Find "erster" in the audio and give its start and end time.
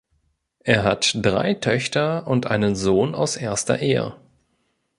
3.37-3.81